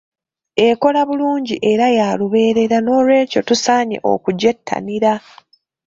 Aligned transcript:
Ekola 0.67 1.01
bulungi 1.07 1.55
era 1.71 1.85
ya 1.97 2.07
lubeerera 2.19 2.77
n'olw'ekyo 2.81 3.39
tusaanye 3.47 3.97
okugyettanira. 4.11 5.13